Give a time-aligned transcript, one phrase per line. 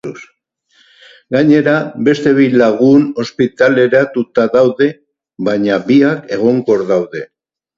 [1.35, 1.75] Gainera,
[2.07, 4.89] beste bi lagun ospitaleratuta daude,
[5.49, 7.27] baina biak egonkor daude.